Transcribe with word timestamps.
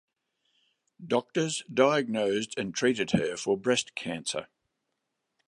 Doctors 1.05 1.63
diagnosed 1.71 2.57
and 2.57 2.73
treated 2.73 3.11
her 3.11 3.37
for 3.37 3.55
breast 3.55 3.93
cancer. 3.93 4.47